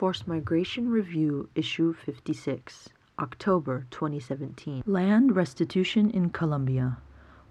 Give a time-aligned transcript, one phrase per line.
[0.00, 4.82] Forced Migration Review, Issue 56, October 2017.
[4.86, 6.96] Land Restitution in Colombia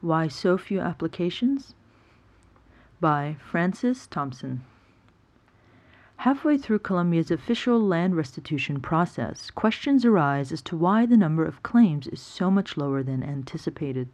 [0.02, 1.76] Why So Few Applications?
[3.00, 4.64] By Francis Thompson.
[6.16, 11.62] Halfway through Colombia's official land restitution process, questions arise as to why the number of
[11.62, 14.10] claims is so much lower than anticipated.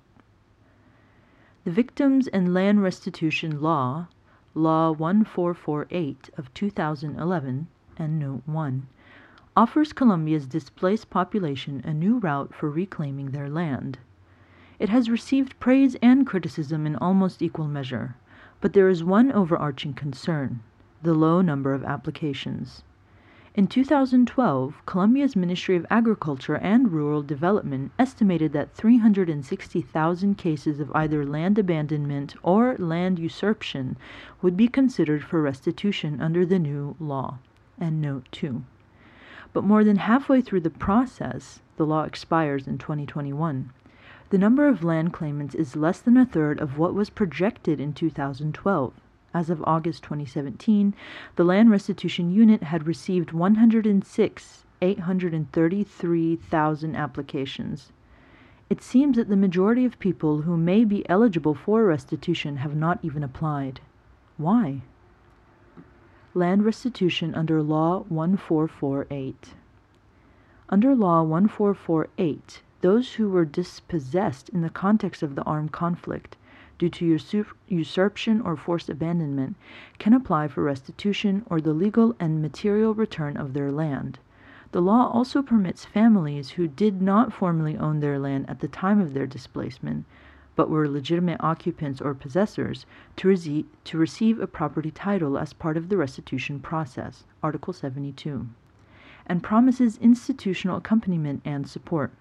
[1.64, 4.10] The Victims and Land Restitution Law,
[4.54, 7.68] Law 1448 of 2011, and Note 1,
[9.57, 14.00] offers Colombia's displaced population a new route for reclaiming their land.
[14.79, 18.18] It has received praise and criticism in almost equal measure,
[18.60, 20.60] but there is one overarching concern
[21.01, 22.84] the low number of applications.
[23.54, 31.25] In 2012, Colombia's Ministry of Agriculture and Rural Development estimated that 360,000 cases of either
[31.25, 33.95] land abandonment or land usurpation
[34.42, 37.38] would be considered for restitution under the new law.
[37.80, 38.64] And note 2.
[39.53, 43.72] But more than halfway through the process, the law expires in 2021.
[44.30, 47.94] The number of land claimants is less than a third of what was projected in
[47.94, 48.94] 2012.
[49.34, 50.94] As of August 2017,
[51.36, 57.92] the Land Restitution Unit had received 106 833,000 applications.
[58.70, 63.00] It seems that the majority of people who may be eligible for restitution have not
[63.03, 63.80] even applied.
[64.38, 64.81] Why?
[66.38, 69.53] Land Restitution under Law 1448.
[70.67, 76.36] Under Law 1448, those who were dispossessed in the context of the armed conflict
[76.78, 79.56] due to usurp- usurpation or forced abandonment
[79.97, 84.19] can apply for restitution or the legal and material return of their land.
[84.73, 89.00] The law also permits families who did not formally own their land at the time
[89.00, 90.03] of their displacement,
[90.56, 95.78] but were legitimate occupants or possessors, to, rece- to receive a property title as part
[95.78, 98.47] of the restitution process, Article 72,
[99.25, 102.12] and promises institutional accompaniment and support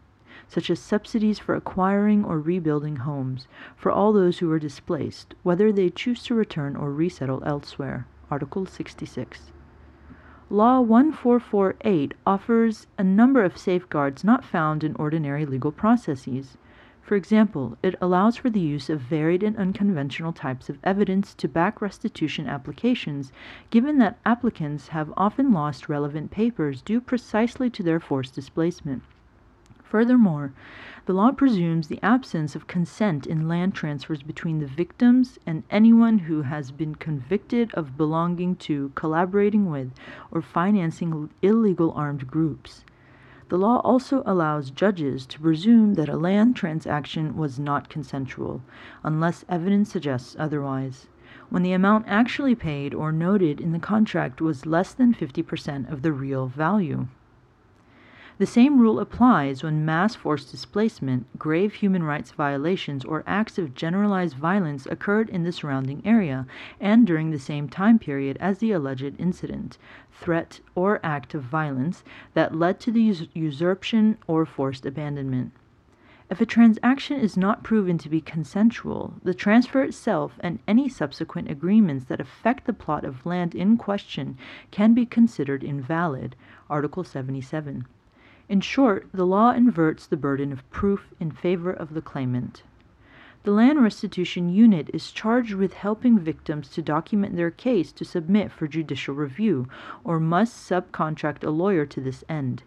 [0.49, 5.71] such as subsidies for acquiring or rebuilding homes for all those who were displaced, whether
[5.73, 8.07] they choose to return or resettle elsewhere.
[8.31, 9.53] Article 66.
[10.51, 16.59] Law 1448 offers a number of safeguards not found in ordinary legal processes.
[17.05, 21.47] For example, it allows for the use of varied and unconventional types of evidence to
[21.47, 23.31] back restitution applications,
[23.69, 29.03] given that applicants have often lost relevant papers due precisely to their forced displacement.
[29.83, 30.55] Furthermore,
[31.05, 36.21] the law presumes the absence of consent in land transfers between the victims and anyone
[36.21, 39.93] who has been convicted of belonging to, collaborating with,
[40.31, 42.83] or financing illegal armed groups.
[43.55, 48.63] The law also allows judges to presume that a land transaction was not consensual,
[49.05, 51.07] unless evidence suggests otherwise,
[51.51, 56.03] when the amount actually paid or noted in the contract was less than 50% of
[56.03, 57.07] the real value.
[58.37, 63.77] The same rule applies when mass forced displacement, grave human rights violations, or acts of
[63.77, 66.45] generalized violence occurred in the surrounding area
[66.81, 69.79] and during the same time period as the alleged incident,
[70.11, 72.03] threat, or act of violence
[72.33, 75.53] that led to the us- usurpation or forced abandonment.
[76.29, 81.49] If a transaction is not proven to be consensual, the transfer itself and any subsequent
[81.53, 84.37] agreements that affect the plot of land in question
[84.73, 86.35] can be considered invalid.
[86.69, 87.87] Article 77.
[88.49, 92.63] In short, the law inverts the burden of proof in favor of the claimant.
[93.45, 98.51] The Land Restitution Unit is charged with helping victims to document their case to submit
[98.51, 99.67] for judicial review,
[100.03, 102.63] or must subcontract a lawyer to this end.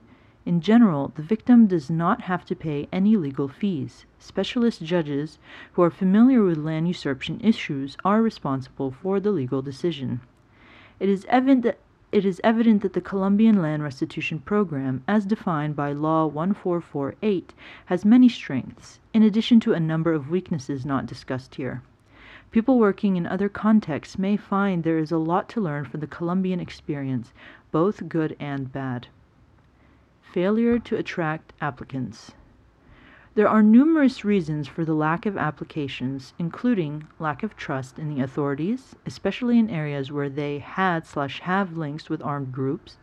[0.45, 4.05] In general, the victim does not have to pay any legal fees.
[4.17, 5.39] Specialist judges
[5.73, 10.21] who are familiar with land usurpation issues are responsible for the legal decision.
[10.99, 11.79] It is evident that
[12.17, 17.53] it is evident that the Colombian Land Restitution Program, as defined by Law 1448,
[17.85, 21.83] has many strengths, in addition to a number of weaknesses not discussed here.
[22.49, 26.07] People working in other contexts may find there is a lot to learn from the
[26.07, 27.33] Colombian experience,
[27.71, 29.09] both good and bad.
[30.23, 32.31] Failure to attract applicants.
[33.37, 38.19] There are numerous reasons for the lack of applications, including lack of trust in the
[38.19, 42.97] authorities, especially in areas where they had slash have links with armed groups,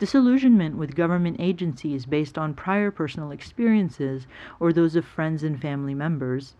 [0.00, 4.26] disillusionment with government agencies based on prior personal experiences
[4.58, 6.56] or those of friends and family members,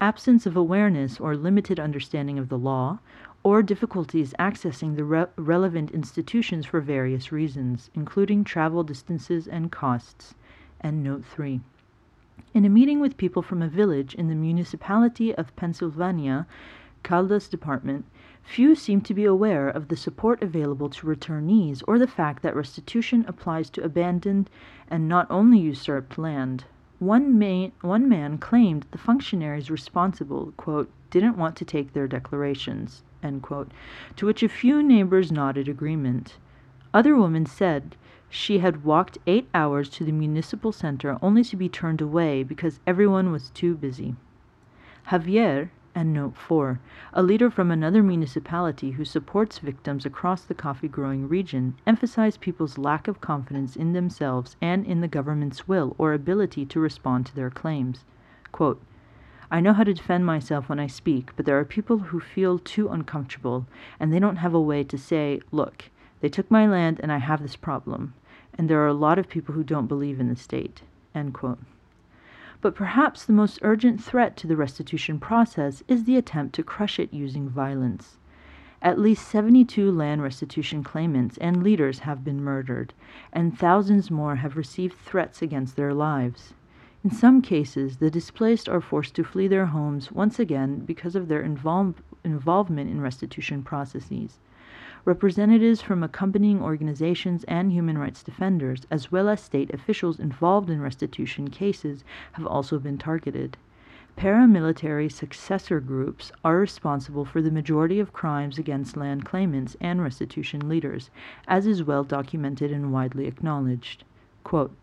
[0.00, 3.00] absence of awareness or limited understanding of the law,
[3.42, 10.34] or difficulties accessing the re- relevant institutions for various reasons, including travel distances and costs.
[10.80, 11.60] And note 3.
[12.54, 16.46] In a meeting with people from a village in the municipality of Pensilvania,
[17.02, 18.04] Caldas Department,
[18.42, 22.56] Few seem to be aware of the support available to returnees or the fact that
[22.56, 24.50] restitution applies to abandoned
[24.88, 26.64] and not only usurped land.
[26.98, 27.40] One,
[27.82, 33.04] one man claimed the functionaries responsible, quote, didn't want to take their declarations,
[33.42, 33.70] quote,
[34.16, 36.36] to which a few neighbors nodded agreement.
[36.92, 37.96] Other women said
[38.34, 42.80] she had walked eight hours to the municipal center only to be turned away because
[42.86, 44.16] everyone was too busy.
[45.08, 46.80] Javier, and note 4,
[47.12, 52.78] a leader from another municipality who supports victims across the coffee growing region, emphasized people's
[52.78, 57.34] lack of confidence in themselves and in the government's will or ability to respond to
[57.36, 58.06] their claims.
[58.50, 58.80] Quote,
[59.50, 62.58] I know how to defend myself when I speak, but there are people who feel
[62.58, 63.66] too uncomfortable,
[64.00, 65.90] and they don't have a way to say, look,
[66.22, 68.14] they took my land and I have this problem.
[68.58, 70.82] And there are a lot of people who don't believe in the state.
[72.60, 76.98] But perhaps the most urgent threat to the restitution process is the attempt to crush
[76.98, 78.18] it using violence.
[78.80, 82.94] At least 72 land restitution claimants and leaders have been murdered,
[83.32, 86.54] and thousands more have received threats against their lives.
[87.04, 91.28] In some cases, the displaced are forced to flee their homes once again because of
[91.28, 94.38] their involve- involvement in restitution processes.
[95.04, 100.80] Representatives from accompanying organizations and human rights defenders, as well as state officials involved in
[100.80, 103.56] restitution cases, have also been targeted.
[104.16, 110.68] Paramilitary successor groups are responsible for the majority of crimes against land claimants and restitution
[110.68, 111.10] leaders,
[111.48, 114.04] as is well documented and widely acknowledged.
[114.44, 114.76] Quote,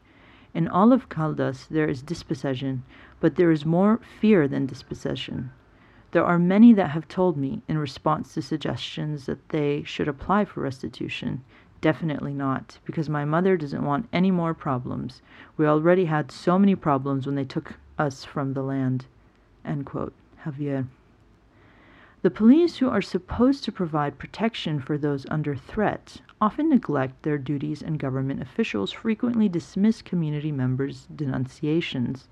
[0.54, 2.83] in all of Caldas there is dispossession,
[3.22, 5.51] but there is more fear than dispossession.
[6.11, 10.45] There are many that have told me, in response to suggestions that they should apply
[10.45, 11.44] for restitution,
[11.81, 15.21] definitely not, because my mother doesn't want any more problems.
[15.56, 19.06] We already had so many problems when they took us from the land.
[19.63, 20.13] End quote.
[20.45, 20.88] Javier.
[22.21, 27.38] The police, who are supposed to provide protection for those under threat, often neglect their
[27.38, 32.27] duties, and government officials frequently dismiss community members' denunciations.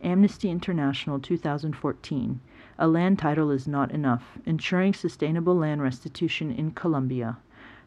[0.05, 2.41] Amnesty International 2014.
[2.79, 4.39] A land title is not enough.
[4.47, 7.39] Ensuring sustainable land restitution in Colombia.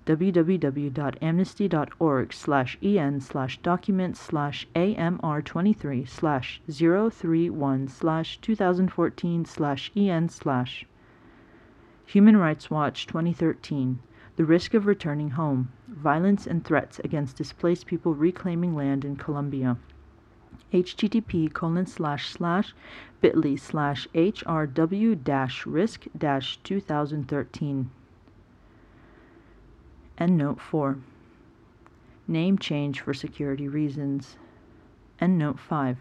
[0.05, 10.85] www.amnesty.org slash en slash document slash amr23 slash 031 slash 2014 slash en slash
[12.07, 13.99] Human Rights Watch 2013
[14.35, 19.77] the risk of returning home, violence and threats against displaced people reclaiming land in Colombia.
[20.71, 22.73] http colon slash slash
[23.21, 27.91] bit.ly slash hrw dash risk dash 2013
[30.19, 30.97] Endnote 4.
[32.27, 34.37] Name change for security reasons.
[35.19, 35.97] Endnote 5.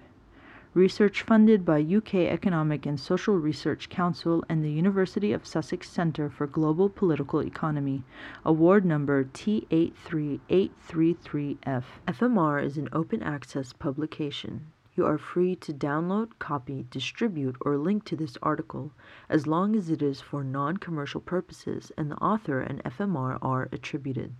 [0.74, 6.30] Research funded by UK Economic and Social Research Council and the University of Sussex Centre
[6.30, 8.04] for Global Political Economy.
[8.42, 11.84] Award number T83833F.
[12.08, 14.68] FMR is an open access publication.
[14.94, 18.92] You are free to download, copy, distribute, or link to this article
[19.28, 23.68] as long as it is for non commercial purposes and the author and FMR are
[23.72, 24.32] attributed.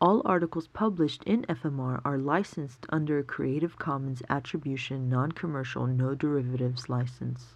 [0.00, 6.14] All articles published in FMR are licensed under a Creative Commons Attribution Non Commercial No
[6.14, 7.52] Derivatives license.